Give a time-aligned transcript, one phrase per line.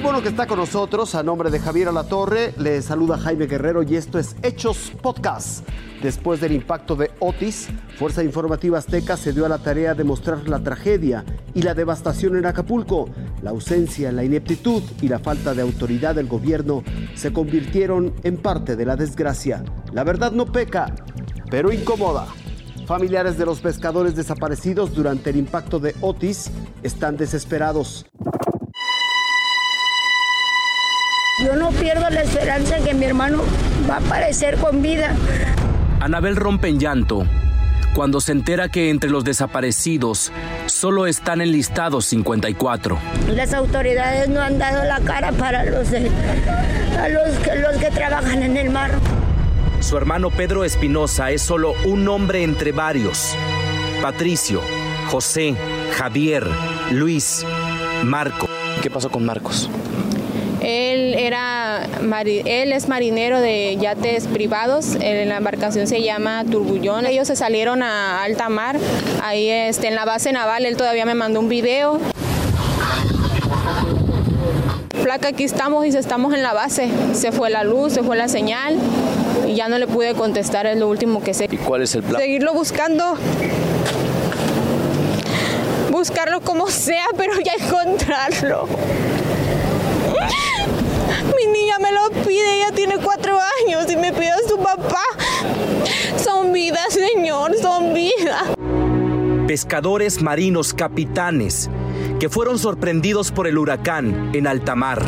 [0.00, 1.14] Qué bueno que está con nosotros.
[1.14, 5.68] A nombre de Javier Alatorre, le saluda Jaime Guerrero y esto es Hechos Podcast.
[6.02, 7.68] Después del impacto de Otis,
[7.98, 12.38] Fuerza Informativa Azteca se dio a la tarea de mostrar la tragedia y la devastación
[12.38, 13.10] en Acapulco.
[13.42, 16.82] La ausencia, la ineptitud y la falta de autoridad del gobierno
[17.14, 19.62] se convirtieron en parte de la desgracia.
[19.92, 20.94] La verdad no peca,
[21.50, 22.26] pero incomoda.
[22.86, 26.50] Familiares de los pescadores desaparecidos durante el impacto de Otis
[26.82, 28.09] están desesperados.
[31.44, 33.42] Yo no pierdo la esperanza de que mi hermano
[33.88, 35.14] va a aparecer con vida.
[36.00, 37.26] Anabel rompe en llanto
[37.94, 40.32] cuando se entera que entre los desaparecidos
[40.66, 42.98] solo están enlistados 54.
[43.34, 48.42] Las autoridades no han dado la cara para los, a los, que, los que trabajan
[48.42, 48.90] en el mar.
[49.80, 53.34] Su hermano Pedro Espinosa es solo un hombre entre varios.
[54.02, 54.60] Patricio,
[55.08, 55.56] José,
[55.96, 56.46] Javier,
[56.92, 57.44] Luis,
[58.04, 58.46] Marco.
[58.82, 59.68] ¿Qué pasó con Marcos?
[60.62, 61.86] Él, era,
[62.24, 67.06] él es marinero de yates privados, la embarcación se llama Turbullón.
[67.06, 68.76] Ellos se salieron a alta mar,
[69.22, 71.98] ahí este, en la base naval, él todavía me mandó un video.
[75.02, 76.90] Placa, aquí estamos, dice, estamos en la base.
[77.14, 78.76] Se fue la luz, se fue la señal
[79.46, 81.48] y ya no le pude contestar, es lo último que sé.
[81.50, 82.20] ¿Y cuál es el plan?
[82.20, 83.16] Seguirlo buscando.
[85.90, 88.68] Buscarlo como sea, pero ya encontrarlo.
[91.36, 95.02] Mi niña me lo pide, ella tiene cuatro años y me pide a su papá.
[96.16, 98.54] Son vidas, Señor, son vidas.
[99.46, 101.70] Pescadores marinos capitanes
[102.20, 105.02] que fueron sorprendidos por el huracán en alta mar.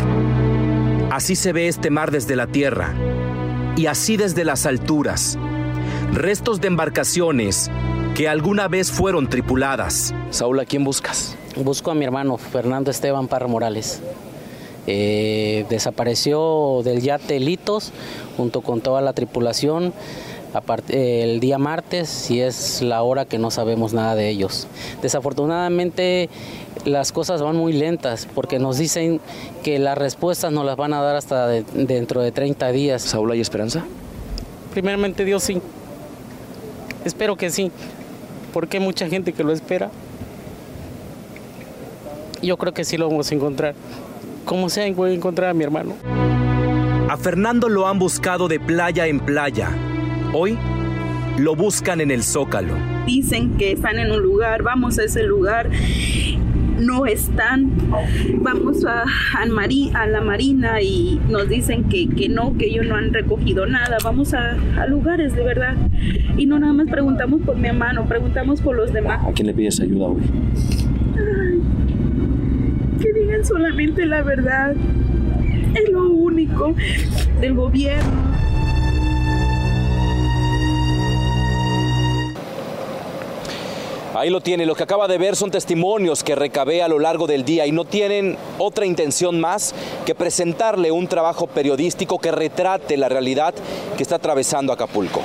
[1.11, 2.95] Así se ve este mar desde la tierra
[3.77, 5.39] y así desde las alturas.
[6.13, 7.71] Restos de embarcaciones
[8.15, 10.15] que alguna vez fueron tripuladas.
[10.31, 11.37] Saúl, ¿a quién buscas?
[11.57, 14.01] Busco a mi hermano Fernando Esteban Parra Morales.
[14.87, 17.93] Eh, desapareció del yate Litos
[18.37, 19.93] junto con toda la tripulación
[20.89, 24.67] el día martes y es la hora que no sabemos nada de ellos.
[25.01, 26.29] Desafortunadamente
[26.85, 29.21] las cosas van muy lentas porque nos dicen
[29.63, 33.03] que las respuestas nos las van a dar hasta dentro de 30 días.
[33.03, 33.85] ¿Saúl hay esperanza?
[34.73, 35.61] Primeramente Dios sí.
[37.05, 37.71] Espero que sí,
[38.53, 39.91] porque hay mucha gente que lo espera.
[42.43, 43.75] Yo creo que sí lo vamos a encontrar
[44.45, 45.95] como sea, voy a encontrar a mi hermano.
[47.09, 49.71] A Fernando lo han buscado de playa en playa.
[50.33, 50.59] Hoy
[51.39, 52.75] lo buscan en el Zócalo.
[53.07, 55.71] Dicen que están en un lugar, vamos a ese lugar,
[56.79, 57.71] no están.
[58.41, 63.13] Vamos a, a la marina y nos dicen que, que, no, que ellos no han
[63.13, 63.99] recogido nada.
[64.03, 65.77] Vamos a, a, lugares de verdad.
[66.37, 69.25] Y no nada más preguntamos por mi hermano, preguntamos por los demás.
[69.27, 70.23] ¿A quién le pides ayuda hoy?
[71.15, 72.02] que
[73.43, 74.75] digan solamente la verdad.
[75.75, 76.75] Es lo único
[77.41, 78.33] del gobierno.
[84.15, 87.27] Ahí lo tiene, lo que acaba de ver son testimonios que recabé a lo largo
[87.27, 92.99] del día y no tienen otra intención más que presentarle un trabajo periodístico que retrate
[92.99, 93.55] la realidad
[93.97, 95.23] que está atravesando Acapulco.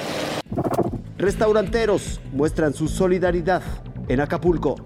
[1.17, 3.61] Restauranteros muestran su solidaridad
[4.07, 4.77] en Acapulco.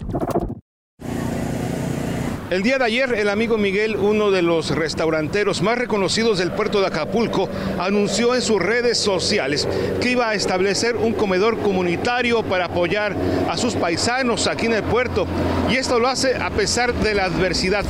[2.52, 6.82] El día de ayer, el amigo Miguel, uno de los restauranteros más reconocidos del puerto
[6.82, 7.48] de Acapulco,
[7.80, 9.66] anunció en sus redes sociales
[10.02, 13.16] que iba a establecer un comedor comunitario para apoyar
[13.50, 15.28] a sus paisanos aquí en el puerto.
[15.70, 17.86] Y esto lo hace a pesar de la adversidad.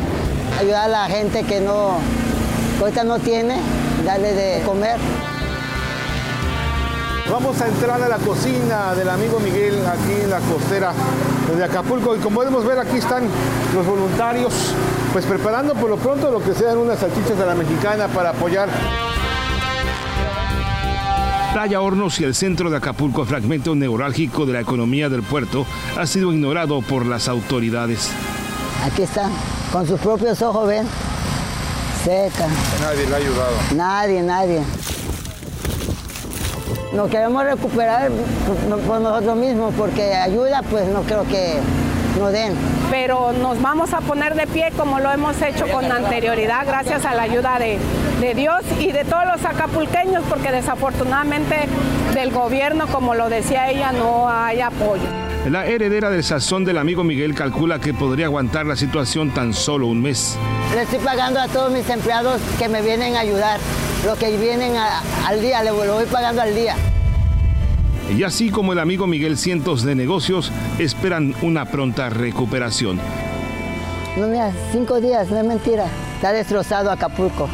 [0.59, 1.97] Ayudar a la gente que no,
[2.79, 3.55] ahorita no tiene,
[4.05, 4.97] darle de comer.
[7.31, 10.91] Vamos a entrar a la cocina del amigo Miguel aquí en la costera
[11.55, 13.23] de Acapulco y como podemos ver aquí están
[13.73, 14.53] los voluntarios
[15.13, 18.67] pues preparando por lo pronto lo que sean unas salchichas de la mexicana para apoyar.
[21.53, 25.65] Playa Hornos y el centro de Acapulco, fragmento neurálgico de la economía del puerto,
[25.97, 28.09] ha sido ignorado por las autoridades.
[28.83, 29.31] Aquí están,
[29.71, 30.85] con sus propios ojos ven,
[32.03, 32.47] seca.
[32.81, 33.53] Nadie le ha ayudado.
[33.73, 34.61] Nadie, nadie.
[36.93, 38.11] Nos queremos recuperar
[38.85, 41.55] por nosotros mismos porque ayuda pues no creo que
[42.19, 42.53] nos den.
[42.89, 47.15] Pero nos vamos a poner de pie como lo hemos hecho con anterioridad gracias a
[47.15, 47.79] la ayuda de,
[48.19, 51.67] de Dios y de todos los acapulqueños porque desafortunadamente
[52.13, 55.03] del gobierno, como lo decía ella, no hay apoyo.
[55.49, 59.87] La heredera del sazón del amigo Miguel calcula que podría aguantar la situación tan solo
[59.87, 60.37] un mes.
[60.75, 63.59] Le estoy pagando a todos mis empleados que me vienen a ayudar.
[64.05, 66.75] Los que vienen al día, le lo voy pagando al día.
[68.17, 72.99] Y así como el amigo Miguel, cientos de negocios esperan una pronta recuperación.
[74.17, 75.85] No, mira, cinco días, no es mentira.
[76.15, 77.47] Está destrozado Acapulco.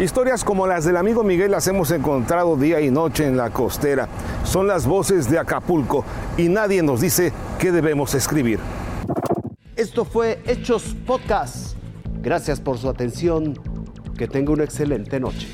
[0.00, 4.08] Historias como las del amigo Miguel las hemos encontrado día y noche en la costera.
[4.44, 6.04] Son las voces de Acapulco
[6.36, 8.58] y nadie nos dice qué debemos escribir.
[9.76, 11.76] Esto fue Hechos Podcast.
[12.20, 13.54] Gracias por su atención.
[14.18, 15.46] Que tenga una excelente noche.